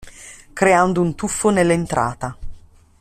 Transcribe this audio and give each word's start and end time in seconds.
Creando 0.51 0.99
un 0.99 1.13
tuffo 1.13 1.51
nell'entrata. 1.51 2.35